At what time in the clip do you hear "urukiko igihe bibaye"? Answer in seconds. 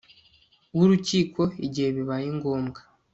0.83-2.27